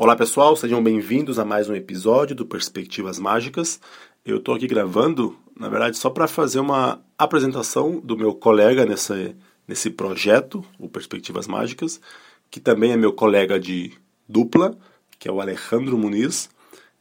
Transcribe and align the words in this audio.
Olá 0.00 0.14
pessoal, 0.14 0.54
sejam 0.54 0.80
bem-vindos 0.80 1.40
a 1.40 1.44
mais 1.44 1.68
um 1.68 1.74
episódio 1.74 2.32
do 2.36 2.46
Perspectivas 2.46 3.18
Mágicas. 3.18 3.80
Eu 4.24 4.36
estou 4.36 4.54
aqui 4.54 4.68
gravando, 4.68 5.36
na 5.58 5.68
verdade, 5.68 5.98
só 5.98 6.08
para 6.08 6.28
fazer 6.28 6.60
uma 6.60 7.02
apresentação 7.18 7.98
do 7.98 8.16
meu 8.16 8.32
colega 8.32 8.86
nessa, 8.86 9.34
nesse 9.66 9.90
projeto, 9.90 10.64
o 10.78 10.88
Perspectivas 10.88 11.48
Mágicas, 11.48 12.00
que 12.48 12.60
também 12.60 12.92
é 12.92 12.96
meu 12.96 13.12
colega 13.12 13.58
de 13.58 13.92
dupla, 14.28 14.78
que 15.18 15.26
é 15.26 15.32
o 15.32 15.40
Alejandro 15.40 15.98
Muniz. 15.98 16.48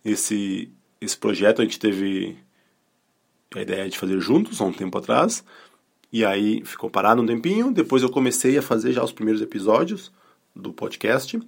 Esse, 0.03 0.73
esse 0.99 1.15
projeto 1.15 1.61
a 1.61 1.65
gente 1.65 1.77
teve 1.77 2.35
a 3.53 3.61
ideia 3.61 3.87
de 3.87 3.95
fazer 3.95 4.19
juntos 4.19 4.59
há 4.59 4.63
um 4.63 4.73
tempo 4.73 4.97
atrás, 4.97 5.43
e 6.11 6.25
aí 6.25 6.65
ficou 6.65 6.89
parado 6.89 7.21
um 7.21 7.27
tempinho. 7.27 7.71
Depois 7.71 8.01
eu 8.01 8.09
comecei 8.09 8.57
a 8.57 8.61
fazer 8.63 8.91
já 8.91 9.03
os 9.03 9.11
primeiros 9.11 9.43
episódios 9.43 10.11
do 10.55 10.73
podcast 10.73 11.39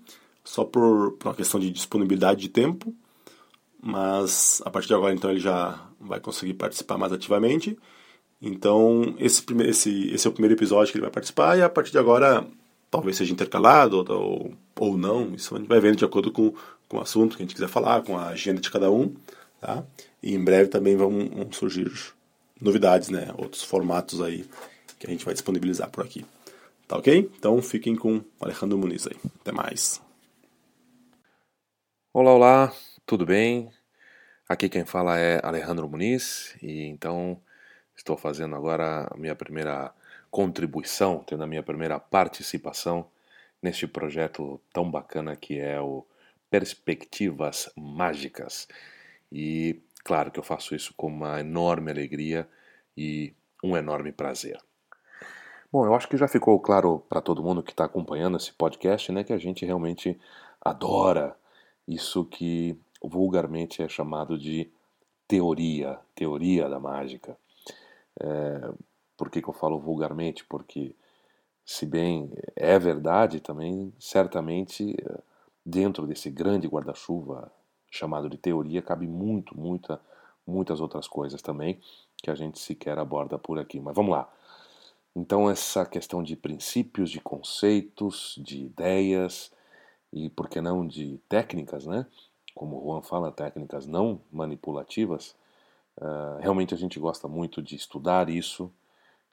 só 0.50 0.66
por, 0.66 1.12
por 1.12 1.28
uma 1.28 1.36
questão 1.36 1.60
de 1.60 1.70
disponibilidade 1.70 2.42
de 2.42 2.50
tempo, 2.50 2.92
mas 3.80 4.64
a 4.66 4.72
partir 4.72 4.88
de 4.88 4.96
agora 4.96 5.14
então 5.14 5.30
ele 5.30 5.40
já 5.40 5.80
vai 6.00 6.20
conseguir 6.20 6.56
participar 6.56 6.98
mais 6.98 7.14
ativamente. 7.14 7.78
Então 8.42 9.16
esse, 9.20 9.46
esse, 9.64 10.10
esse 10.12 10.28
é 10.28 10.30
o 10.30 10.34
primeiro 10.34 10.56
episódio 10.56 10.92
que 10.92 10.98
ele 10.98 11.06
vai 11.06 11.12
participar 11.12 11.56
e 11.56 11.62
a 11.62 11.70
partir 11.70 11.92
de 11.92 12.00
agora 12.00 12.48
talvez 12.90 13.16
seja 13.16 13.32
intercalado 13.32 14.04
ou, 14.10 14.52
ou 14.76 14.98
não, 14.98 15.36
isso 15.36 15.54
a 15.54 15.60
gente 15.60 15.68
vai 15.68 15.80
vendo 15.80 15.98
de 15.98 16.06
acordo 16.06 16.32
com, 16.32 16.52
com 16.88 16.98
o 16.98 17.02
assunto 17.02 17.38
que 17.38 17.44
a 17.44 17.46
gente 17.46 17.54
quiser 17.54 17.70
falar, 17.70 18.02
com 18.02 18.18
a 18.18 18.30
agenda 18.30 18.60
de 18.60 18.72
cada 18.72 18.90
um, 18.90 19.14
tá? 19.62 19.84
E 20.24 20.34
em 20.34 20.44
breve 20.44 20.70
também 20.70 20.96
vão, 20.98 21.12
vão 21.30 21.52
surgir 21.52 21.92
novidades, 22.60 23.10
né? 23.10 23.32
Outros 23.38 23.62
formatos 23.62 24.20
aí 24.20 24.46
que 24.98 25.06
a 25.06 25.12
gente 25.12 25.24
vai 25.24 25.36
disponibilizar 25.36 25.92
por 25.92 26.04
aqui. 26.04 26.26
Tá 26.88 26.98
ok? 26.98 27.30
Então 27.38 27.62
fiquem 27.62 27.96
com 27.96 28.18
o 28.18 28.24
Alejandro 28.42 28.80
Muniz 28.80 29.06
aí. 29.06 29.16
Até 29.42 29.52
mais. 29.52 30.09
Olá, 32.12 32.34
olá, 32.34 32.74
tudo 33.06 33.24
bem? 33.24 33.72
Aqui 34.50 34.68
quem 34.68 34.84
fala 34.84 35.20
é 35.20 35.40
Alejandro 35.46 35.88
Muniz 35.88 36.58
e 36.60 36.86
então 36.86 37.40
estou 37.96 38.18
fazendo 38.18 38.56
agora 38.56 39.08
a 39.12 39.16
minha 39.16 39.36
primeira 39.36 39.94
contribuição, 40.32 41.24
tendo 41.24 41.44
a 41.44 41.48
minha 41.48 41.62
primeira 41.62 42.00
participação 42.00 43.06
neste 43.62 43.86
projeto 43.86 44.60
tão 44.74 44.90
bacana 44.90 45.36
que 45.36 45.60
é 45.60 45.80
o 45.80 46.04
Perspectivas 46.50 47.72
Mágicas. 47.78 48.68
E 49.32 49.80
claro 50.04 50.32
que 50.32 50.40
eu 50.40 50.44
faço 50.44 50.74
isso 50.74 50.96
com 50.98 51.06
uma 51.06 51.40
enorme 51.40 51.92
alegria 51.92 52.50
e 52.98 53.36
um 53.64 53.78
enorme 53.78 54.12
prazer. 54.12 54.60
Bom, 55.72 55.86
eu 55.86 55.94
acho 55.94 56.10
que 56.10 56.18
já 56.18 56.28
ficou 56.28 56.60
claro 56.60 57.06
para 57.08 57.22
todo 57.22 57.44
mundo 57.44 57.62
que 57.62 57.70
está 57.70 57.86
acompanhando 57.86 58.38
esse 58.38 58.52
podcast, 58.52 59.12
né, 59.12 59.24
que 59.24 59.32
a 59.32 59.38
gente 59.38 59.64
realmente 59.64 60.20
adora 60.60 61.38
isso 61.90 62.24
que 62.24 62.78
vulgarmente 63.02 63.82
é 63.82 63.90
chamado 63.90 64.38
de 64.38 64.70
teoria, 65.28 66.00
teoria 66.14 66.70
da 66.70 66.80
mágica. 66.80 67.38
É, 68.20 68.72
por 69.18 69.30
que, 69.30 69.42
que 69.42 69.50
eu 69.50 69.54
falo 69.54 69.80
vulgarmente? 69.80 70.46
Porque, 70.46 70.96
se 71.66 71.86
bem 71.86 72.32
é 72.56 72.78
verdade 72.78 73.40
também, 73.40 73.94
certamente 74.00 74.96
dentro 75.66 76.08
desse 76.08 76.30
grande 76.30 76.68
guarda-chuva 76.68 77.52
chamado 77.92 78.30
de 78.30 78.38
teoria 78.38 78.82
cabe 78.82 79.08
muito, 79.08 79.58
muita, 79.60 80.00
muitas 80.46 80.80
outras 80.80 81.08
coisas 81.08 81.42
também 81.42 81.80
que 82.18 82.30
a 82.30 82.36
gente 82.36 82.60
sequer 82.60 82.98
aborda 83.00 83.38
por 83.38 83.60
aqui. 83.60 83.80
Mas 83.80 83.96
vamos 83.96 84.12
lá. 84.12 84.30
Então, 85.16 85.50
essa 85.50 85.86
questão 85.86 86.22
de 86.22 86.36
princípios, 86.36 87.10
de 87.10 87.20
conceitos, 87.20 88.40
de 88.44 88.64
ideias, 88.64 89.52
e 90.12 90.30
por 90.30 90.50
que 90.50 90.62
não 90.62 90.88
de 90.88 91.20
técnicas, 91.30 91.86
né? 91.86 92.06
Como 92.56 92.78
o 92.78 92.84
Juan 92.84 93.02
fala, 93.02 93.32
técnicas 93.32 93.86
não 93.86 94.22
manipulativas. 94.32 95.36
Uh, 95.98 96.40
realmente 96.40 96.74
a 96.74 96.78
gente 96.78 97.00
gosta 97.00 97.28
muito 97.28 97.62
de 97.62 97.76
estudar 97.76 98.30
isso, 98.30 98.72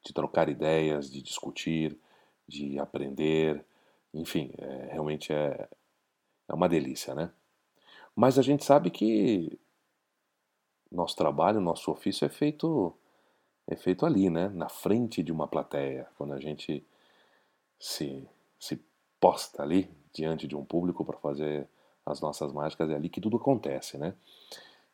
de 0.05 0.12
trocar 0.12 0.49
ideias, 0.49 1.11
de 1.11 1.23
discutir, 1.23 1.99
de 2.47 2.78
aprender, 2.78 3.65
enfim, 4.15 4.53
é, 4.59 4.89
realmente 4.93 5.33
é, 5.33 5.69
é 6.49 6.55
uma 6.55 6.69
delícia, 6.69 7.15
né? 7.15 7.31
Mas 8.15 8.39
a 8.39 8.43
gente 8.43 8.65
sabe 8.65 8.91
que 8.91 9.59
nosso 10.91 11.17
trabalho, 11.17 11.61
nosso 11.61 11.91
ofício 11.91 12.25
é 12.25 12.29
feito 12.29 12.95
é 13.67 13.75
feito 13.75 14.06
ali, 14.06 14.31
né? 14.31 14.49
Na 14.49 14.69
frente 14.69 15.23
de 15.23 15.33
uma 15.33 15.49
plateia, 15.49 16.09
quando 16.17 16.33
a 16.34 16.41
gente 16.41 16.87
se, 17.79 18.29
se 18.61 18.81
posta 19.21 19.62
ali 19.62 19.91
diante 20.12 20.47
de 20.47 20.56
um 20.56 20.65
público 20.65 21.04
para 21.04 21.19
fazer 21.19 21.69
as 22.04 22.21
nossas 22.21 22.53
mágicas, 22.53 22.91
é 22.91 22.94
ali 22.94 23.09
que 23.09 23.21
tudo 23.21 23.37
acontece, 23.37 23.99
né? 23.99 24.15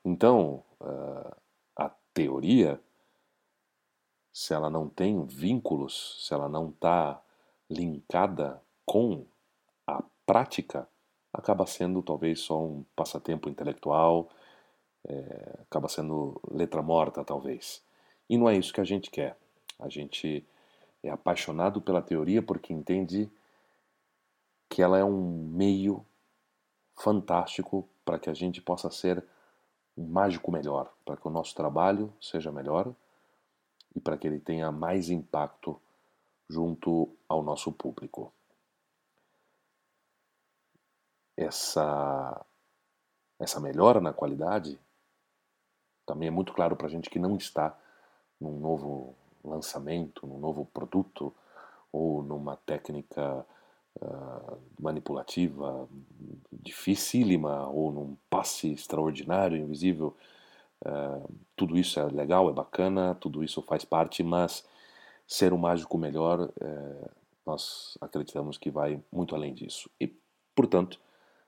Então, 0.05 0.65
uh, 0.81 1.37
a 1.77 1.91
teoria, 2.12 2.81
se 4.32 4.55
ela 4.55 4.71
não 4.71 4.88
tem 4.88 5.25
vínculos, 5.25 6.27
se 6.27 6.34
ela 6.34 6.49
não 6.49 6.71
está 6.71 7.22
linkada 7.71 8.61
com 8.84 9.25
a 9.87 10.03
prática, 10.27 10.88
acaba 11.32 11.66
sendo 11.66 12.03
talvez 12.03 12.41
só 12.41 12.62
um 12.62 12.84
passatempo 12.97 13.49
intelectual, 13.49 14.28
é, 15.06 15.59
acaba 15.62 15.88
sendo 15.88 16.41
letra 16.50 16.82
morta, 16.82 17.25
talvez. 17.25 17.82
E 18.28 18.37
não 18.37 18.49
é 18.49 18.56
isso 18.56 18.72
que 18.72 18.81
a 18.81 18.84
gente 18.84 19.11
quer. 19.11 19.37
A 19.78 19.88
gente 19.88 20.44
é 21.03 21.11
apaixonado 21.11 21.81
pela 21.81 22.03
teoria 22.03 22.43
porque 22.43 22.72
entende 22.72 23.31
que 24.72 24.81
ela 24.81 24.99
é 24.99 25.05
um 25.05 25.50
meio 25.50 26.03
fantástico 26.94 27.87
para 28.06 28.19
que 28.19 28.31
a 28.31 28.34
gente 28.34 28.62
possa 28.62 28.91
ser 28.91 29.22
um 29.94 30.06
mágico 30.06 30.50
melhor, 30.50 30.91
para 31.05 31.15
que 31.15 31.28
o 31.28 31.31
nosso 31.31 31.55
trabalho 31.55 32.10
seja 32.19 32.50
melhor 32.50 32.91
e 33.94 34.00
para 34.00 34.16
que 34.16 34.27
ele 34.27 34.41
tenha 34.41 34.72
mais 34.72 35.11
impacto 35.11 35.78
junto 36.49 37.15
ao 37.28 37.43
nosso 37.43 37.71
público. 37.71 38.32
Essa, 41.37 42.43
essa 43.38 43.61
melhora 43.61 44.00
na 44.00 44.15
qualidade 44.15 44.81
também 46.06 46.28
é 46.28 46.31
muito 46.31 46.55
claro 46.55 46.77
para 46.77 46.87
a 46.87 46.91
gente 46.91 47.11
que 47.11 47.19
não 47.19 47.37
está 47.37 47.78
num 48.41 48.59
novo 48.59 49.15
lançamento, 49.44 50.27
num 50.27 50.38
novo 50.38 50.65
produto 50.65 51.31
ou 51.93 52.22
numa 52.22 52.56
técnica 52.56 53.47
manipulativa, 54.81 55.89
dificílima, 56.51 57.69
ou 57.69 57.93
num 57.93 58.17
passe 58.29 58.73
extraordinário, 58.73 59.57
invisível. 59.57 60.17
Uh, 60.85 61.33
tudo 61.55 61.79
isso 61.79 62.01
é 62.01 62.05
legal, 62.05 62.51
é 62.51 62.53
bacana, 62.53 63.15
tudo 63.15 63.45
isso 63.45 63.63
faz 63.63 63.85
parte, 63.85 64.23
mas 64.23 64.65
ser 65.27 65.53
um 65.53 65.59
mágico 65.59 65.97
melhor, 65.97 66.41
uh, 66.41 67.11
nós 67.47 67.97
acreditamos 68.01 68.59
que 68.59 68.71
vai 68.71 69.01
muito 69.13 69.35
além 69.35 69.55
disso. 69.55 69.89
E, 70.01 70.13
portanto, 70.55 70.99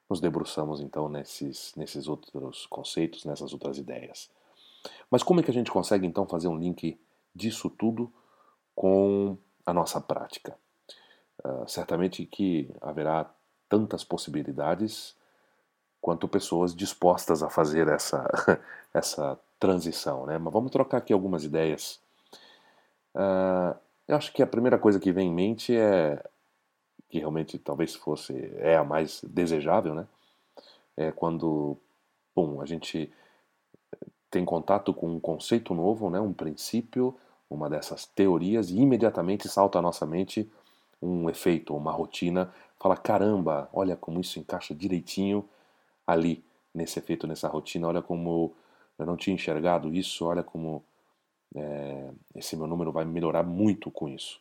nos 0.09 0.21
debruçamos 0.21 0.81
então 0.81 1.09
nesses, 1.09 1.75
nesses 1.77 2.07
outros 2.07 2.67
conceitos, 2.67 3.25
nessas 3.25 3.53
outras 3.53 3.79
ideias. 3.79 4.31
Mas 5.11 5.23
como 5.23 5.41
é 5.41 5.43
que 5.43 5.51
a 5.51 5.55
gente 5.55 5.71
consegue 5.71 6.07
então 6.07 6.27
fazer 6.27 6.49
um 6.49 6.59
link 6.59 6.99
disso 7.35 7.69
tudo 7.71 8.13
com 8.75 9.37
a 9.67 9.73
nossa 9.73 10.01
prática? 10.01 10.57
Uh, 11.45 11.69
certamente 11.69 12.25
que 12.25 12.71
haverá 12.81 13.31
tantas 13.69 14.03
possibilidades 14.03 15.15
quanto 16.01 16.29
pessoas 16.29 16.75
dispostas 16.75 17.43
a 17.43 17.51
fazer 17.51 17.89
essa, 17.89 18.29
essa 18.93 19.39
transição. 19.59 20.27
Né? 20.27 20.39
Mas 20.39 20.53
vamos 20.53 20.71
trocar 20.71 20.99
aqui 20.99 21.13
algumas 21.13 21.45
ideias. 21.45 22.01
Uh, 23.15 23.77
eu 24.07 24.17
acho 24.17 24.33
que 24.33 24.43
a 24.43 24.47
primeira 24.47 24.79
coisa 24.79 25.01
que 25.01 25.13
vem 25.13 25.29
em 25.29 25.35
mente 25.35 25.77
é 25.77 26.23
que 27.09 27.19
realmente 27.19 27.59
talvez 27.59 27.95
fosse 27.95 28.35
é 28.59 28.77
a 28.77 28.85
mais 28.85 29.23
desejável, 29.23 29.95
né? 29.95 30.07
É 30.97 31.11
quando, 31.11 31.77
bom, 32.35 32.61
a 32.61 32.67
gente 32.67 33.13
tem 34.31 34.45
contato 34.45 34.93
com 34.93 35.09
um 35.09 35.21
conceito 35.21 35.75
novo, 35.75 36.11
né? 36.11 36.21
Um 36.21 36.33
princípio, 36.33 37.17
uma 37.49 37.71
dessas 37.71 38.05
teorias 38.05 38.69
e 38.69 38.79
imediatamente 38.79 39.49
salta 39.49 39.79
à 39.79 39.83
nossa 39.83 40.05
mente 40.05 40.51
um 41.05 41.29
efeito, 41.29 41.77
uma 41.77 41.93
rotina, 41.93 42.53
fala: 42.81 42.97
caramba, 42.97 43.69
olha 43.73 43.97
como 43.97 44.21
isso 44.21 44.39
encaixa 44.39 44.75
direitinho 44.75 45.49
ali 46.07 46.45
nesse 46.75 46.99
efeito, 46.99 47.27
nessa 47.27 47.49
rotina, 47.49 47.89
olha 47.89 48.03
como 48.03 48.55
eu 48.99 49.07
não 49.07 49.17
tinha 49.17 49.35
enxergado 49.35 49.93
isso, 49.95 50.25
olha 50.25 50.43
como 50.43 50.83
é, 51.55 52.11
esse 52.35 52.57
meu 52.57 52.67
número 52.67 52.91
vai 52.91 53.05
melhorar 53.05 53.43
muito 53.43 53.91
com 53.91 54.09
isso. 54.09 54.41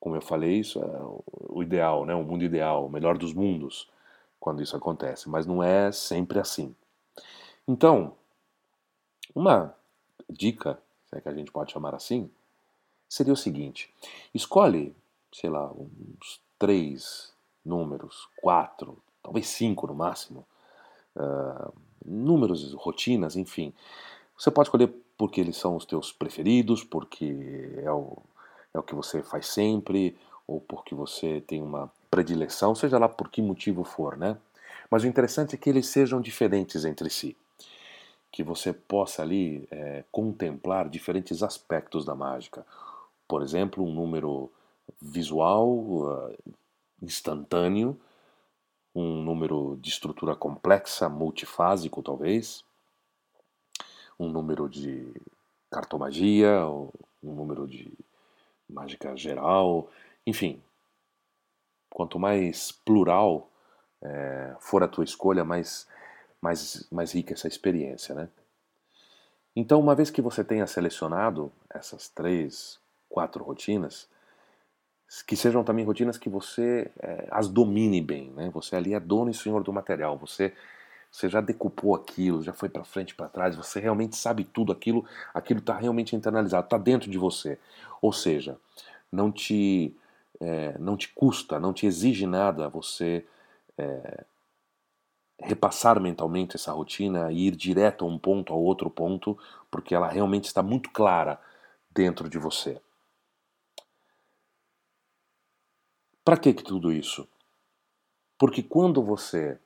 Como 0.00 0.14
eu 0.14 0.20
falei, 0.20 0.60
isso 0.60 0.78
é 0.78 1.00
o 1.48 1.62
ideal, 1.62 2.04
né? 2.04 2.14
o 2.14 2.22
mundo 2.22 2.44
ideal, 2.44 2.86
o 2.86 2.90
melhor 2.90 3.18
dos 3.18 3.34
mundos, 3.34 3.90
quando 4.38 4.62
isso 4.62 4.76
acontece, 4.76 5.28
mas 5.28 5.44
não 5.44 5.62
é 5.62 5.90
sempre 5.90 6.38
assim. 6.38 6.74
Então, 7.66 8.14
uma 9.34 9.74
dica, 10.30 10.80
se 11.06 11.16
é 11.16 11.20
que 11.20 11.28
a 11.28 11.34
gente 11.34 11.50
pode 11.50 11.72
chamar 11.72 11.94
assim, 11.94 12.30
seria 13.08 13.32
o 13.32 13.36
seguinte: 13.36 13.92
escolhe 14.32 14.94
sei 15.32 15.50
lá, 15.50 15.70
uns 15.72 16.40
três 16.58 17.32
números, 17.64 18.28
quatro, 18.40 18.98
talvez 19.22 19.46
cinco 19.48 19.86
no 19.86 19.94
máximo, 19.94 20.46
uh, 21.16 21.72
números, 22.04 22.72
rotinas, 22.74 23.36
enfim. 23.36 23.72
Você 24.36 24.50
pode 24.50 24.68
escolher 24.68 24.92
porque 25.16 25.40
eles 25.40 25.56
são 25.56 25.76
os 25.76 25.84
teus 25.84 26.12
preferidos, 26.12 26.84
porque 26.84 27.80
é 27.82 27.90
o, 27.90 28.16
é 28.72 28.78
o 28.78 28.82
que 28.82 28.94
você 28.94 29.22
faz 29.22 29.48
sempre, 29.48 30.16
ou 30.46 30.60
porque 30.60 30.94
você 30.94 31.40
tem 31.40 31.62
uma 31.62 31.90
predileção, 32.10 32.74
seja 32.74 32.98
lá 32.98 33.08
por 33.08 33.28
que 33.28 33.42
motivo 33.42 33.84
for, 33.84 34.16
né? 34.16 34.36
Mas 34.90 35.02
o 35.02 35.06
interessante 35.06 35.54
é 35.54 35.58
que 35.58 35.68
eles 35.68 35.88
sejam 35.88 36.20
diferentes 36.20 36.84
entre 36.84 37.10
si. 37.10 37.36
Que 38.30 38.42
você 38.42 38.72
possa 38.72 39.22
ali 39.22 39.66
é, 39.70 40.04
contemplar 40.10 40.88
diferentes 40.88 41.42
aspectos 41.42 42.04
da 42.04 42.14
mágica. 42.14 42.64
Por 43.26 43.42
exemplo, 43.42 43.84
um 43.84 43.92
número 43.92 44.50
visual, 45.00 45.68
uh, 45.68 46.54
instantâneo, 47.02 47.98
um 48.94 49.22
número 49.22 49.78
de 49.80 49.90
estrutura 49.90 50.34
complexa, 50.34 51.08
multifásico 51.08 52.02
talvez, 52.02 52.64
um 54.18 54.28
número 54.28 54.68
de 54.68 55.12
cartomagia, 55.70 56.66
um 56.66 57.34
número 57.34 57.66
de 57.66 57.92
mágica 58.68 59.16
geral, 59.16 59.88
enfim. 60.26 60.60
Quanto 61.90 62.18
mais 62.18 62.72
plural 62.72 63.48
é, 64.02 64.56
for 64.60 64.82
a 64.82 64.88
tua 64.88 65.04
escolha, 65.04 65.44
mais, 65.44 65.86
mais, 66.40 66.86
mais 66.90 67.12
rica 67.12 67.34
essa 67.34 67.48
experiência, 67.48 68.14
né? 68.14 68.28
Então, 69.54 69.80
uma 69.80 69.94
vez 69.94 70.10
que 70.10 70.22
você 70.22 70.44
tenha 70.44 70.66
selecionado 70.66 71.50
essas 71.70 72.08
três, 72.08 72.78
quatro 73.08 73.42
rotinas, 73.42 74.08
que 75.26 75.36
sejam 75.36 75.64
também 75.64 75.84
rotinas 75.84 76.18
que 76.18 76.28
você 76.28 76.90
é, 77.00 77.26
as 77.30 77.48
domine 77.48 78.00
bem, 78.00 78.30
né? 78.30 78.50
Você 78.52 78.76
ali 78.76 78.94
é 78.94 79.00
dono 79.00 79.30
e 79.30 79.34
senhor 79.34 79.62
do 79.62 79.72
material, 79.72 80.16
você 80.18 80.52
você 81.10 81.28
já 81.28 81.40
decupou 81.40 81.94
aquilo, 81.94 82.42
já 82.42 82.52
foi 82.52 82.68
para 82.68 82.84
frente, 82.84 83.14
para 83.14 83.30
trás, 83.30 83.56
você 83.56 83.80
realmente 83.80 84.14
sabe 84.14 84.44
tudo 84.44 84.72
aquilo, 84.72 85.06
aquilo 85.32 85.60
está 85.60 85.74
realmente 85.74 86.14
internalizado, 86.14 86.66
está 86.66 86.76
dentro 86.76 87.10
de 87.10 87.16
você. 87.16 87.58
Ou 88.02 88.12
seja, 88.12 88.58
não 89.10 89.32
te 89.32 89.96
é, 90.40 90.76
não 90.78 90.96
te 90.96 91.08
custa, 91.08 91.58
não 91.58 91.72
te 91.72 91.86
exige 91.86 92.26
nada 92.26 92.68
você 92.68 93.24
é, 93.76 94.24
repassar 95.40 96.00
mentalmente 96.00 96.56
essa 96.56 96.72
rotina 96.72 97.32
e 97.32 97.46
ir 97.46 97.56
direto 97.56 98.04
a 98.04 98.08
um 98.08 98.18
ponto, 98.18 98.52
a 98.52 98.56
outro 98.56 98.90
ponto, 98.90 99.38
porque 99.70 99.94
ela 99.94 100.08
realmente 100.08 100.44
está 100.46 100.62
muito 100.62 100.90
clara 100.90 101.40
dentro 101.90 102.28
de 102.28 102.38
você. 102.38 102.80
Para 106.28 106.36
que, 106.36 106.52
que 106.52 106.62
tudo 106.62 106.92
isso? 106.92 107.26
Porque 108.36 108.62
quando 108.62 109.02
você 109.02 109.58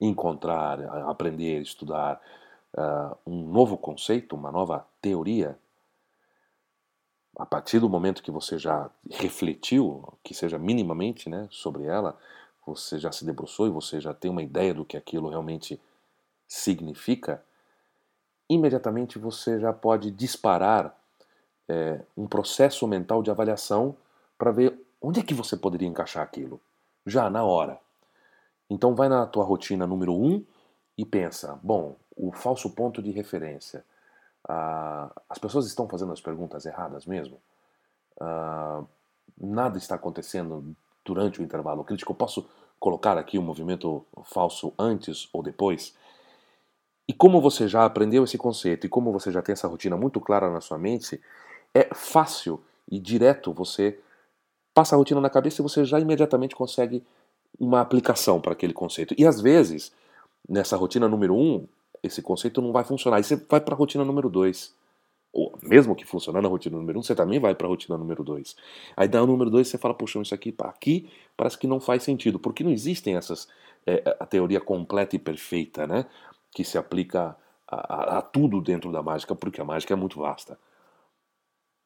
encontrar, 0.00 0.80
aprender, 1.08 1.62
estudar 1.62 2.20
uh, 2.76 3.16
um 3.24 3.46
novo 3.46 3.78
conceito, 3.78 4.34
uma 4.34 4.50
nova 4.50 4.84
teoria, 5.00 5.56
a 7.38 7.46
partir 7.46 7.78
do 7.78 7.88
momento 7.88 8.20
que 8.20 8.32
você 8.32 8.58
já 8.58 8.90
refletiu, 9.08 10.12
que 10.24 10.34
seja 10.34 10.58
minimamente 10.58 11.30
né, 11.30 11.46
sobre 11.52 11.84
ela, 11.84 12.18
você 12.66 12.98
já 12.98 13.12
se 13.12 13.24
debruçou 13.24 13.68
e 13.68 13.70
você 13.70 14.00
já 14.00 14.12
tem 14.12 14.28
uma 14.28 14.42
ideia 14.42 14.74
do 14.74 14.84
que 14.84 14.96
aquilo 14.96 15.28
realmente 15.28 15.80
significa, 16.48 17.44
imediatamente 18.48 19.20
você 19.20 19.60
já 19.60 19.72
pode 19.72 20.10
disparar 20.10 21.00
é, 21.68 22.00
um 22.16 22.26
processo 22.26 22.88
mental 22.88 23.22
de 23.22 23.30
avaliação 23.30 23.96
para 24.36 24.50
ver 24.50 24.89
Onde 25.00 25.20
é 25.20 25.22
que 25.22 25.34
você 25.34 25.56
poderia 25.56 25.88
encaixar 25.88 26.22
aquilo? 26.22 26.60
Já 27.06 27.30
na 27.30 27.42
hora. 27.42 27.78
Então 28.68 28.94
vai 28.94 29.08
na 29.08 29.26
tua 29.26 29.44
rotina 29.44 29.86
número 29.86 30.14
um 30.14 30.44
e 30.96 31.04
pensa, 31.04 31.58
bom, 31.62 31.96
o 32.16 32.30
falso 32.30 32.70
ponto 32.70 33.02
de 33.02 33.10
referência. 33.10 33.84
Ah, 34.46 35.10
as 35.28 35.38
pessoas 35.38 35.66
estão 35.66 35.88
fazendo 35.88 36.12
as 36.12 36.20
perguntas 36.20 36.66
erradas 36.66 37.06
mesmo? 37.06 37.38
Ah, 38.20 38.82
nada 39.40 39.78
está 39.78 39.94
acontecendo 39.94 40.76
durante 41.04 41.40
o 41.40 41.42
intervalo 41.42 41.82
crítico. 41.82 42.12
Eu 42.12 42.16
posso 42.16 42.46
colocar 42.78 43.16
aqui 43.16 43.38
o 43.38 43.40
um 43.40 43.44
movimento 43.44 44.04
falso 44.24 44.72
antes 44.78 45.28
ou 45.32 45.42
depois? 45.42 45.94
E 47.08 47.12
como 47.12 47.40
você 47.40 47.66
já 47.66 47.84
aprendeu 47.84 48.22
esse 48.24 48.38
conceito 48.38 48.86
e 48.86 48.88
como 48.88 49.12
você 49.12 49.32
já 49.32 49.42
tem 49.42 49.52
essa 49.52 49.66
rotina 49.66 49.96
muito 49.96 50.20
clara 50.20 50.50
na 50.50 50.60
sua 50.60 50.78
mente, 50.78 51.20
é 51.74 51.92
fácil 51.94 52.62
e 52.90 52.98
direto 52.98 53.52
você 53.52 53.98
passa 54.74 54.94
a 54.94 54.98
rotina 54.98 55.20
na 55.20 55.30
cabeça 55.30 55.60
e 55.60 55.62
você 55.62 55.84
já 55.84 55.98
imediatamente 55.98 56.54
consegue 56.54 57.02
uma 57.58 57.80
aplicação 57.80 58.40
para 58.40 58.52
aquele 58.52 58.72
conceito. 58.72 59.14
E 59.18 59.26
às 59.26 59.40
vezes, 59.40 59.92
nessa 60.48 60.76
rotina 60.76 61.08
número 61.08 61.34
um, 61.34 61.66
esse 62.02 62.22
conceito 62.22 62.62
não 62.62 62.72
vai 62.72 62.84
funcionar. 62.84 63.20
E 63.20 63.24
você 63.24 63.36
vai 63.36 63.60
para 63.60 63.74
a 63.74 63.78
rotina 63.78 64.04
número 64.04 64.28
dois. 64.28 64.74
Ou 65.32 65.56
mesmo 65.62 65.94
que 65.94 66.04
funcionando 66.04 66.42
na 66.42 66.48
rotina 66.48 66.76
número 66.76 66.98
um, 66.98 67.02
você 67.02 67.14
também 67.14 67.38
vai 67.38 67.54
para 67.54 67.66
a 67.66 67.70
rotina 67.70 67.96
número 67.96 68.24
dois. 68.24 68.56
Aí 68.96 69.06
dá 69.06 69.22
o 69.22 69.26
número 69.26 69.50
dois 69.50 69.68
você 69.68 69.78
fala, 69.78 69.94
puxa, 69.94 70.20
isso 70.20 70.34
aqui, 70.34 70.54
aqui 70.60 71.10
parece 71.36 71.58
que 71.58 71.66
não 71.66 71.78
faz 71.78 72.02
sentido, 72.02 72.38
porque 72.38 72.64
não 72.64 72.70
existem 72.70 73.16
essas 73.16 73.48
é, 73.86 74.16
a 74.18 74.26
teoria 74.26 74.60
completa 74.60 75.16
e 75.16 75.18
perfeita, 75.18 75.86
né, 75.86 76.06
que 76.52 76.64
se 76.64 76.76
aplica 76.76 77.36
a, 77.66 77.94
a, 77.94 78.18
a 78.18 78.22
tudo 78.22 78.60
dentro 78.60 78.90
da 78.92 79.02
mágica, 79.02 79.34
porque 79.34 79.60
a 79.60 79.64
mágica 79.64 79.94
é 79.94 79.96
muito 79.96 80.18
vasta. 80.18 80.58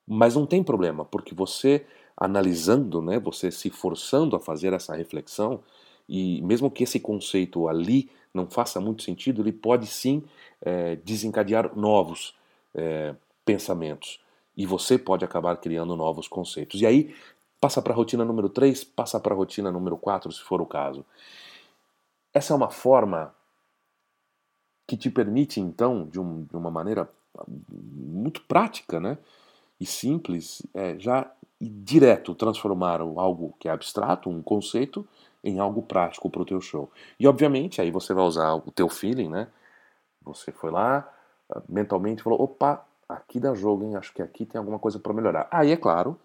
Mas 0.06 0.34
não 0.34 0.46
tem 0.46 0.62
problema, 0.62 1.04
porque 1.04 1.34
você 1.34 1.86
analisando, 2.16 3.02
né, 3.02 3.18
você 3.18 3.50
se 3.50 3.70
forçando 3.70 4.36
a 4.36 4.40
fazer 4.40 4.72
essa 4.72 4.94
reflexão, 4.94 5.60
e 6.08 6.40
mesmo 6.42 6.70
que 6.70 6.84
esse 6.84 7.00
conceito 7.00 7.68
ali 7.68 8.10
não 8.32 8.46
faça 8.46 8.80
muito 8.80 9.02
sentido, 9.02 9.42
ele 9.42 9.52
pode 9.52 9.86
sim 9.86 10.22
é, 10.60 10.96
desencadear 10.96 11.76
novos 11.76 12.34
é, 12.74 13.14
pensamentos. 13.44 14.20
E 14.56 14.66
você 14.66 14.98
pode 14.98 15.24
acabar 15.24 15.56
criando 15.56 15.96
novos 15.96 16.28
conceitos. 16.28 16.80
E 16.80 16.86
aí, 16.86 17.14
passa 17.60 17.80
para 17.80 17.92
a 17.92 17.96
rotina 17.96 18.24
número 18.24 18.48
3, 18.48 18.84
passa 18.84 19.18
para 19.18 19.34
a 19.34 19.36
rotina 19.36 19.70
número 19.70 19.96
4, 19.96 20.30
se 20.30 20.40
for 20.40 20.60
o 20.60 20.66
caso. 20.66 21.04
Essa 22.32 22.52
é 22.52 22.56
uma 22.56 22.70
forma 22.70 23.34
que 24.86 24.96
te 24.96 25.10
permite, 25.10 25.60
então, 25.60 26.06
de, 26.06 26.20
um, 26.20 26.44
de 26.44 26.56
uma 26.56 26.70
maneira 26.70 27.08
muito 27.48 28.42
prática, 28.42 29.00
né? 29.00 29.18
e 29.80 29.86
simples, 29.86 30.62
é, 30.72 30.98
já 30.98 31.30
e 31.64 31.68
direto 31.70 32.34
transformaram 32.34 33.18
algo 33.18 33.54
que 33.58 33.68
é 33.68 33.70
abstrato, 33.70 34.28
um 34.28 34.42
conceito, 34.42 35.08
em 35.42 35.58
algo 35.58 35.80
prático 35.80 36.28
para 36.28 36.42
o 36.42 36.44
teu 36.44 36.60
show. 36.60 36.90
E 37.18 37.26
obviamente 37.26 37.80
aí 37.80 37.90
você 37.90 38.12
vai 38.12 38.22
usar 38.22 38.52
o 38.54 38.70
teu 38.70 38.86
feeling, 38.86 39.30
né? 39.30 39.48
Você 40.22 40.52
foi 40.52 40.70
lá, 40.70 41.10
ah, 41.50 41.62
mentalmente 41.66 42.22
falou, 42.22 42.42
opa, 42.42 42.84
aqui 43.08 43.40
dá 43.40 43.54
jogo, 43.54 43.82
hein? 43.82 43.96
Acho 43.96 44.12
que 44.12 44.20
aqui 44.20 44.44
tem 44.44 44.58
alguma 44.58 44.78
coisa 44.78 44.98
para 44.98 45.14
melhorar. 45.14 45.48
Aí 45.50 45.72
é 45.72 45.76
claro 45.76 46.20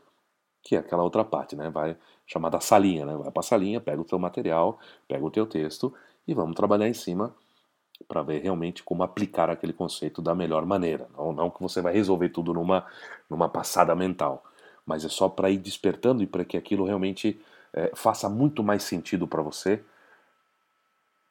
que 0.61 0.75
é 0.75 0.79
aquela 0.79 1.03
outra 1.03 1.23
parte, 1.23 1.55
né? 1.55 1.69
Vai 1.69 1.95
chamar 2.27 2.49
da 2.49 2.59
salinha, 2.59 3.05
né? 3.05 3.15
Vai 3.15 3.31
para 3.31 3.39
a 3.39 3.43
salinha, 3.43 3.79
pega 3.79 4.01
o 4.01 4.05
teu 4.05 4.19
material, 4.19 4.77
pega 5.07 5.23
o 5.23 5.31
teu 5.31 5.47
texto 5.47 5.93
e 6.27 6.33
vamos 6.33 6.53
trabalhar 6.53 6.89
em 6.89 6.93
cima 6.93 7.33
para 8.09 8.21
ver 8.23 8.41
realmente 8.41 8.83
como 8.83 9.03
aplicar 9.03 9.49
aquele 9.49 9.71
conceito 9.71 10.21
da 10.21 10.35
melhor 10.35 10.65
maneira. 10.65 11.07
Não, 11.17 11.31
não 11.31 11.49
que 11.49 11.61
você 11.61 11.81
vai 11.81 11.93
resolver 11.93 12.29
tudo 12.29 12.53
numa, 12.53 12.85
numa 13.29 13.47
passada 13.47 13.95
mental, 13.95 14.43
mas 14.89 15.05
é 15.05 15.09
só 15.09 15.29
para 15.29 15.51
ir 15.51 15.59
despertando 15.59 16.23
e 16.23 16.27
para 16.27 16.43
que 16.43 16.57
aquilo 16.57 16.83
realmente 16.83 17.39
é, 17.71 17.91
faça 17.93 18.27
muito 18.27 18.63
mais 18.63 18.81
sentido 18.81 19.27
para 19.27 19.43
você 19.43 19.83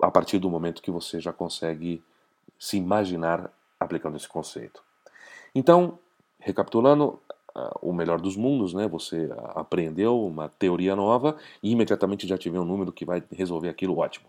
a 0.00 0.12
partir 0.12 0.38
do 0.38 0.48
momento 0.48 0.80
que 0.80 0.92
você 0.92 1.18
já 1.18 1.32
consegue 1.32 2.00
se 2.56 2.76
imaginar 2.76 3.52
aplicando 3.80 4.16
esse 4.16 4.28
conceito. 4.28 4.80
Então, 5.52 5.98
recapitulando, 6.38 7.20
o 7.82 7.92
melhor 7.92 8.20
dos 8.20 8.36
mundos, 8.36 8.72
né? 8.72 8.86
Você 8.86 9.28
aprendeu 9.54 10.24
uma 10.24 10.48
teoria 10.48 10.94
nova 10.94 11.36
e 11.60 11.72
imediatamente 11.72 12.28
já 12.28 12.38
tiver 12.38 12.60
um 12.60 12.64
número 12.64 12.92
que 12.92 13.04
vai 13.04 13.22
resolver 13.32 13.68
aquilo 13.68 13.98
ótimo. 13.98 14.26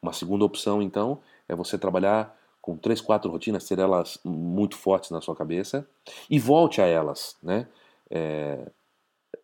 Uma 0.00 0.12
segunda 0.12 0.44
opção, 0.44 0.80
então, 0.80 1.18
é 1.48 1.56
você 1.56 1.76
trabalhar 1.76 2.36
com 2.62 2.76
três, 2.76 3.00
quatro 3.00 3.30
rotinas, 3.30 3.66
ter 3.66 3.80
elas 3.80 4.20
muito 4.24 4.76
fortes 4.76 5.10
na 5.10 5.20
sua 5.20 5.34
cabeça 5.34 5.84
e 6.30 6.38
volte 6.38 6.80
a 6.80 6.86
elas, 6.86 7.36
né? 7.42 7.66
É, 8.10 8.70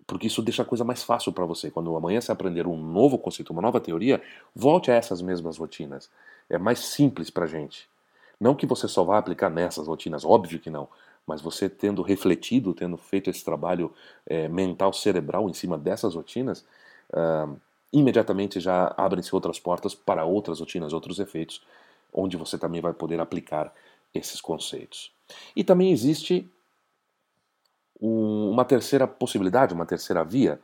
porque 0.07 0.27
isso 0.27 0.43
deixa 0.43 0.63
a 0.63 0.65
coisa 0.65 0.85
mais 0.85 1.03
fácil 1.03 1.33
para 1.33 1.45
você. 1.45 1.71
Quando 1.71 1.95
amanhã 1.97 2.21
você 2.21 2.33
aprender 2.33 2.67
um 2.67 2.77
novo 2.77 3.19
conceito, 3.19 3.51
uma 3.53 3.63
nova 3.63 3.81
teoria, 3.81 4.23
volte 4.55 4.91
a 4.91 4.95
essas 4.95 5.21
mesmas 5.23 5.57
rotinas. 5.57 6.11
É 6.49 6.59
mais 6.59 6.79
simples 6.81 7.31
para 7.31 7.47
gente. 7.47 7.89
Não 8.39 8.55
que 8.55 8.67
você 8.67 8.87
só 8.89 9.05
vá 9.05 9.19
aplicar 9.19 9.49
nessas 9.51 9.87
rotinas, 9.87 10.25
óbvio 10.25 10.59
que 10.59 10.71
não. 10.71 10.89
Mas 11.27 11.41
você 11.41 11.69
tendo 11.69 12.03
refletido, 12.03 12.75
tendo 12.75 12.97
feito 12.97 13.31
esse 13.31 13.45
trabalho 13.45 13.93
é, 14.27 14.49
mental, 14.49 14.93
cerebral 14.93 15.49
em 15.49 15.55
cima 15.55 15.79
dessas 15.79 16.15
rotinas, 16.15 16.65
uh, 17.11 17.57
imediatamente 17.91 18.61
já 18.61 18.93
abrem-se 18.97 19.35
outras 19.35 19.59
portas 19.59 19.95
para 19.95 20.25
outras 20.25 20.61
rotinas, 20.61 20.93
outros 20.93 21.19
efeitos 21.19 21.63
onde 22.13 22.37
você 22.37 22.57
também 22.57 22.81
vai 22.81 22.93
poder 22.93 23.19
aplicar 23.21 23.73
esses 24.15 24.41
conceitos. 24.41 25.11
E 25.57 25.65
também 25.65 25.91
existe 25.91 26.49
um, 28.01 28.51
uma 28.51 28.65
terceira 28.65 29.07
possibilidade, 29.07 29.75
uma 29.75 29.87
terceira 29.87 30.25
via, 30.25 30.61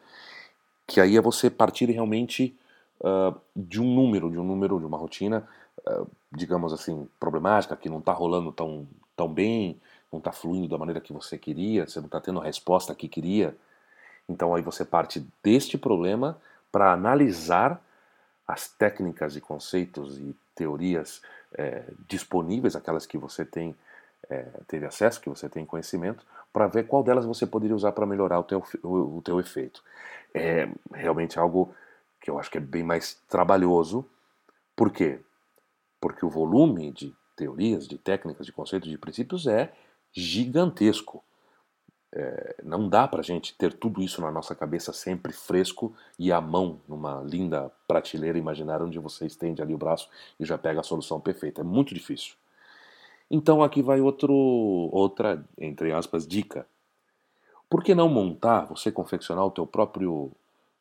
que 0.87 1.01
aí 1.01 1.17
é 1.17 1.21
você 1.21 1.49
partir 1.49 1.87
realmente 1.91 2.59
uh, 3.01 3.39
de 3.55 3.81
um 3.81 3.95
número, 3.95 4.31
de 4.31 4.39
um 4.39 4.45
número, 4.45 4.79
de 4.79 4.87
uma 4.87 4.99
rotina, 4.99 5.47
uh, 5.87 6.11
digamos 6.33 6.73
assim, 6.73 7.09
problemática, 7.19 7.77
que 7.77 7.89
não 7.89 7.99
está 7.99 8.13
rolando 8.13 8.53
tão, 8.53 8.87
tão 9.17 9.29
bem, 9.29 9.81
não 10.13 10.19
está 10.19 10.33
fluindo 10.33 10.69
da 10.69 10.79
maneira 10.79 11.01
que 11.01 11.13
você 11.13 11.39
queria, 11.39 11.87
você 11.87 12.01
não 12.01 12.07
está 12.07 12.21
tendo 12.21 12.41
a 12.41 12.45
resposta 12.45 12.95
que 12.95 13.09
queria. 13.09 13.57
Então 14.29 14.55
aí 14.55 14.63
você 14.63 14.85
parte 14.85 15.25
deste 15.43 15.79
problema 15.79 16.39
para 16.71 16.93
analisar 16.93 17.81
as 18.47 18.69
técnicas 18.69 19.37
e 19.37 19.41
conceitos 19.41 20.19
e 20.19 20.35
teorias 20.55 21.23
é, 21.55 21.85
disponíveis, 22.09 22.75
aquelas 22.75 23.07
que 23.07 23.17
você 23.17 23.45
tem 23.45 23.75
é, 24.31 24.43
teve 24.69 24.87
acesso, 24.87 25.21
que 25.21 25.29
você 25.29 25.49
tem 25.49 25.67
conhecimento, 25.67 26.25
para 26.53 26.69
ver 26.69 26.87
qual 26.87 27.03
delas 27.03 27.27
você 27.27 27.47
poderia 27.47 27.75
usar 27.75 27.93
para 27.93 28.07
melhorar 28.07 28.39
o 28.39 28.45
teu, 28.45 28.63
o, 28.83 29.19
o 29.19 29.23
teu 29.23 29.41
efeito. 29.41 29.83
É 30.33 30.69
realmente 30.95 31.39
algo 31.39 31.75
que 32.21 32.31
eu 32.31 32.39
acho 32.39 32.51
que 32.51 32.59
é 32.59 32.61
bem 32.61 32.85
mais 32.85 33.15
trabalhoso. 33.29 34.09
Por 34.77 34.93
quê? 34.93 35.21
Porque 36.01 36.25
o 36.25 36.31
volume 36.31 36.93
de 36.93 37.15
teorias, 37.37 37.89
de 37.89 37.99
técnicas, 37.99 38.47
de 38.47 38.53
conceitos, 38.53 38.89
de 38.89 38.97
princípios 38.97 39.47
é 39.47 39.73
gigantesco. 40.13 41.25
É, 42.13 42.57
não 42.63 42.89
dá 42.89 43.07
para 43.07 43.21
a 43.21 43.25
gente 43.25 43.57
ter 43.57 43.73
tudo 43.73 44.03
isso 44.03 44.21
na 44.21 44.31
nossa 44.31 44.55
cabeça 44.55 44.93
sempre 44.93 45.33
fresco 45.33 45.95
e 46.19 46.33
à 46.33 46.41
mão, 46.41 46.81
numa 46.89 47.23
linda 47.23 47.71
prateleira 47.87 48.39
imaginária 48.39 48.85
onde 48.85 48.99
você 48.99 49.27
estende 49.27 49.63
ali 49.63 49.75
o 49.75 49.79
braço 49.79 50.09
e 50.39 50.45
já 50.45 50.59
pega 50.59 50.81
a 50.81 50.85
solução 50.85 51.21
perfeita. 51.21 51.61
É 51.61 51.65
muito 51.65 51.95
difícil. 51.95 52.35
Então 53.31 53.63
aqui 53.63 53.81
vai 53.81 54.01
outro, 54.01 54.35
outra, 54.35 55.47
entre 55.57 55.93
aspas, 55.93 56.27
dica. 56.27 56.67
Por 57.69 57.85
que 57.85 57.95
não 57.95 58.09
montar, 58.09 58.65
você 58.65 58.91
confeccionar 58.91 59.47
o 59.47 59.51
teu 59.51 59.65
próprio, 59.65 60.33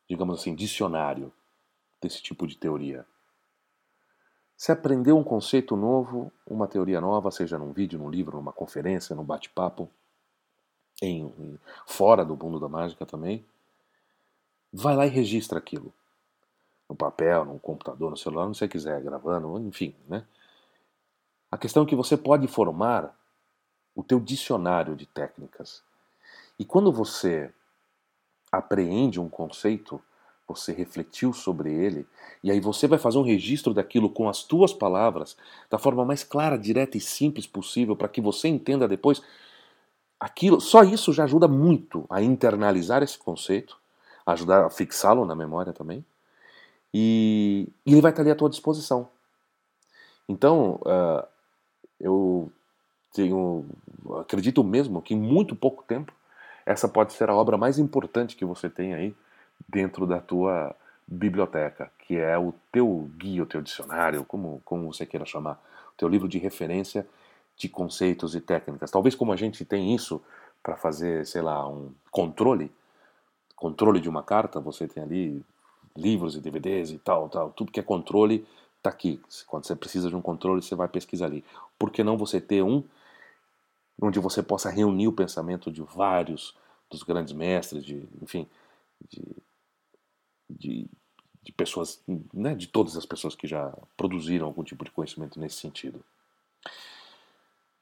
digamos 0.10 0.40
assim, 0.40 0.56
dicionário 0.56 1.32
desse 2.02 2.22
tipo 2.24 2.48
de 2.48 2.58
teoria? 2.58 3.06
Se 4.58 4.72
aprender 4.72 5.14
um 5.14 5.24
conceito 5.24 5.78
novo, 5.78 6.32
uma 6.46 6.68
teoria 6.68 7.00
nova, 7.00 7.30
seja 7.30 7.58
num 7.60 7.72
vídeo, 7.72 8.00
num 8.00 8.10
livro, 8.10 8.38
numa 8.38 8.52
conferência, 8.52 9.16
num 9.16 9.24
bate-papo, 9.24 9.88
em, 11.02 11.28
em, 11.40 11.60
fora 11.86 12.26
do 12.26 12.36
mundo 12.36 12.60
da 12.60 12.68
mágica 12.68 13.06
também, 13.06 13.46
vai 14.74 14.96
lá 14.96 15.06
e 15.06 15.10
registra 15.10 15.60
aquilo. 15.60 15.94
No 16.90 16.96
papel, 16.96 17.46
no 17.46 17.60
computador, 17.60 18.10
no 18.10 18.18
celular, 18.18 18.48
não 18.48 18.54
sei 18.54 18.68
o 18.68 18.70
que 18.70 18.78
quiser, 18.78 19.02
gravando, 19.02 19.60
enfim, 19.60 19.96
né? 20.08 20.26
A 21.52 21.58
questão 21.58 21.84
é 21.84 21.86
que 21.86 21.96
você 21.96 22.16
pode 22.16 22.48
formar 22.48 23.16
o 23.96 24.04
teu 24.04 24.20
dicionário 24.20 24.96
de 24.96 25.06
técnicas. 25.06 25.84
E 26.58 26.66
quando 26.66 26.92
você 26.92 27.52
apreende 28.52 29.20
um 29.20 29.30
conceito, 29.30 30.02
você 30.48 30.72
refletiu 30.72 31.32
sobre 31.32 31.72
ele, 31.72 32.08
e 32.44 32.50
aí 32.50 32.60
você 32.60 32.88
vai 32.88 32.98
fazer 32.98 33.18
um 33.20 33.24
registro 33.24 33.74
daquilo 33.74 34.10
com 34.10 34.28
as 34.28 34.44
tuas 34.44 34.74
palavras, 34.74 35.38
da 35.70 35.78
forma 35.78 36.04
mais 36.04 36.24
clara, 36.24 36.58
direta 36.58 36.98
e 36.98 37.02
simples 37.02 37.46
possível, 37.46 37.96
para 37.96 38.10
que 38.10 38.20
você 38.20 38.48
entenda 38.48 38.88
depois 38.88 39.22
aquilo. 40.20 40.60
Só 40.60 40.84
isso 40.84 41.14
já 41.14 41.26
ajuda 41.26 41.48
muito 41.48 42.06
a 42.10 42.22
internalizar 42.22 43.04
esse 43.04 43.18
conceito, 43.18 43.78
a 44.26 44.34
ajudar 44.34 44.66
a 44.66 44.70
fixá-lo 44.70 45.26
na 45.26 45.36
memória 45.36 45.72
também, 45.72 46.04
e, 46.92 47.68
ele 47.86 48.02
vai 48.02 48.12
estar 48.12 48.24
ali 48.24 48.32
à 48.32 48.36
tua 48.36 48.50
disposição. 48.50 49.10
Então, 50.28 50.80
uh, 50.82 51.28
eu 52.00 52.52
tenho, 53.14 53.66
acredito 54.20 54.64
mesmo 54.64 55.02
que 55.02 55.14
em 55.14 55.20
muito 55.20 55.56
pouco 55.56 55.84
tempo 55.84 56.14
essa 56.66 56.88
pode 56.88 57.14
ser 57.14 57.30
a 57.30 57.36
obra 57.36 57.58
mais 57.58 57.80
importante 57.80 58.36
que 58.36 58.46
você 58.46 58.70
tem 58.70 58.94
aí 58.94 59.16
dentro 59.68 60.06
da 60.06 60.20
tua 60.20 60.76
biblioteca, 61.08 61.92
que 62.00 62.16
é 62.16 62.38
o 62.38 62.54
teu 62.72 63.10
guia, 63.18 63.42
o 63.42 63.46
teu 63.46 63.62
dicionário, 63.62 64.24
como, 64.24 64.62
como 64.64 64.94
você 64.94 65.06
queira 65.06 65.26
chamar, 65.26 65.60
o 65.94 65.98
teu 65.98 66.08
livro 66.08 66.28
de 66.28 66.38
referência 66.38 67.06
de 67.58 67.68
conceitos 67.68 68.36
e 68.36 68.42
técnicas. 68.42 68.92
Talvez 68.92 69.16
como 69.16 69.34
a 69.34 69.36
gente 69.36 69.66
tem 69.66 69.94
isso 69.96 70.22
para 70.62 70.78
fazer, 70.78 71.26
sei 71.26 71.42
lá, 71.42 71.68
um 71.68 71.92
controle, 72.12 72.72
controle 73.56 74.00
de 74.00 74.08
uma 74.08 74.22
carta, 74.22 74.60
você 74.60 74.88
tem 74.88 75.02
ali 75.02 75.44
livros 75.98 76.36
e 76.36 76.40
DVDs 76.40 76.92
e 76.92 77.00
tal, 77.00 77.28
tal, 77.28 77.50
tudo 77.50 77.72
que 77.72 77.80
é 77.80 77.84
controle 77.84 78.48
Está 78.80 78.90
aqui. 78.90 79.22
Quando 79.46 79.66
você 79.66 79.76
precisa 79.76 80.10
de 80.10 80.16
um 80.16 80.22
controle, 80.22 80.62
você 80.62 80.74
vai 80.74 80.88
pesquisar 80.88 81.26
ali. 81.26 81.44
Por 81.78 81.92
que 81.92 82.04
não 82.04 82.18
você 82.18 82.42
ter 82.42 82.64
um 82.64 82.84
onde 84.02 84.20
você 84.20 84.42
possa 84.42 84.70
reunir 84.70 85.08
o 85.08 85.14
pensamento 85.14 85.70
de 85.70 85.82
vários 85.82 86.56
dos 86.90 87.04
grandes 87.04 87.34
mestres, 87.34 87.84
de, 87.84 88.08
enfim, 88.22 88.48
de, 89.10 89.22
de, 90.50 90.88
de 91.44 91.52
pessoas, 91.52 92.02
né, 92.34 92.56
de 92.56 92.68
todas 92.68 92.96
as 92.96 93.06
pessoas 93.06 93.36
que 93.36 93.48
já 93.48 93.74
produziram 93.98 94.48
algum 94.48 94.64
tipo 94.64 94.86
de 94.86 94.92
conhecimento 94.92 95.40
nesse 95.40 95.58
sentido. 95.58 96.04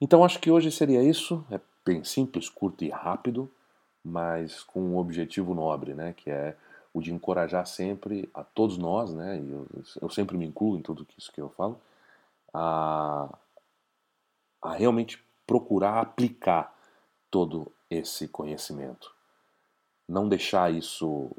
Então 0.02 0.24
acho 0.24 0.40
que 0.40 0.52
hoje 0.52 0.72
seria 0.72 1.04
isso. 1.04 1.46
É 1.52 1.60
bem 1.86 2.04
simples, 2.04 2.50
curto 2.50 2.84
e 2.84 2.90
rápido, 2.90 3.50
mas 4.04 4.64
com 4.64 4.82
um 4.82 4.98
objetivo 4.98 5.54
nobre, 5.54 5.94
né, 5.94 6.14
que 6.18 6.30
é 6.30 6.56
o 6.98 7.02
de 7.02 7.14
encorajar 7.14 7.66
sempre 7.66 8.30
a 8.34 8.44
todos 8.44 8.78
nós, 8.78 9.14
né, 9.14 9.40
e 9.40 9.52
eu, 9.52 9.68
eu 10.02 10.10
sempre 10.10 10.38
me 10.38 10.46
incluo 10.46 10.78
em 10.78 10.82
tudo 10.82 11.06
isso 11.18 11.32
que 11.32 11.42
eu 11.42 11.50
falo, 11.50 11.80
a, 12.54 13.30
a 14.62 14.74
realmente 14.74 15.24
procurar 15.46 16.00
aplicar 16.00 16.76
todo 17.30 17.72
esse 17.90 18.28
conhecimento. 18.28 19.14
Não 20.08 20.28
deixar 20.28 20.74
isso. 20.74 21.30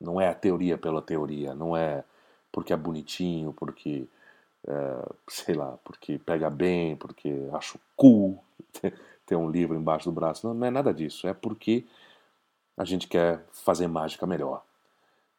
Não 0.00 0.20
é 0.20 0.28
a 0.28 0.34
teoria 0.34 0.78
pela 0.78 1.02
teoria, 1.02 1.54
não 1.54 1.76
é 1.76 2.04
porque 2.52 2.72
é 2.72 2.76
bonitinho, 2.76 3.52
porque, 3.52 4.06
é, 4.66 5.08
sei 5.28 5.54
lá, 5.54 5.76
porque 5.84 6.18
pega 6.18 6.48
bem, 6.48 6.96
porque 6.96 7.48
acho 7.52 7.80
cool 7.96 8.42
ter 9.26 9.36
um 9.36 9.50
livro 9.50 9.76
embaixo 9.76 10.06
do 10.06 10.12
braço. 10.12 10.46
Não, 10.46 10.54
não 10.54 10.66
é 10.66 10.70
nada 10.70 10.94
disso. 10.94 11.26
É 11.26 11.34
porque 11.34 11.84
a 12.76 12.84
gente 12.84 13.08
quer 13.08 13.44
fazer 13.50 13.88
mágica 13.88 14.26
melhor. 14.26 14.62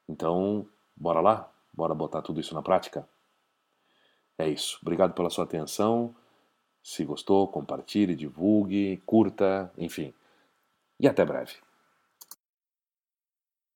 Então, 0.10 0.68
bora 0.98 1.22
lá? 1.22 1.54
Bora 1.72 1.94
botar 1.94 2.24
tudo 2.24 2.40
isso 2.40 2.56
na 2.56 2.64
prática? 2.64 3.08
É 4.40 4.50
isso. 4.50 4.80
Obrigado 4.82 5.14
pela 5.14 5.30
sua 5.30 5.44
atenção. 5.44 6.16
Se 6.82 7.06
gostou, 7.06 7.48
compartilhe, 7.48 8.16
divulgue, 8.16 8.98
curta, 9.06 9.72
enfim. 9.78 10.12
E 11.00 11.08
até 11.08 11.24
breve. 11.24 11.58